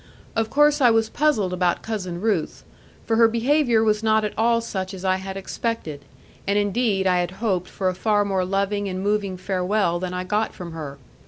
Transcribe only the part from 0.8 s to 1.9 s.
I was puzzled about